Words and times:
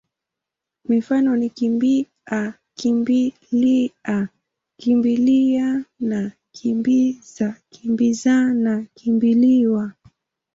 Mifano 0.89 1.31
ni 1.39 1.47
kimbi-a, 1.57 2.41
kimbi-lia, 2.79 4.17
kimbili-ana, 4.79 6.19
kimbi-za, 6.55 7.47
kimbi-zana, 7.73 8.73
kimbi-liwa. 8.97 9.83